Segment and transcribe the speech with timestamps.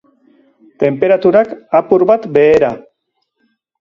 [0.83, 2.73] Tenperaturak, apur bat behera.